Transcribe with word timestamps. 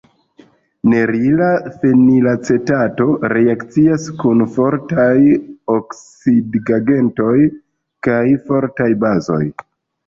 Nerila 0.93 1.49
fenilacetato 1.83 3.07
reakcias 3.35 4.09
kun 4.25 4.43
fortaj 4.57 5.15
oksidigagentoj 5.77 7.39
kaj 8.11 8.25
fortaj 8.51 8.93
bazoj. 9.07 9.45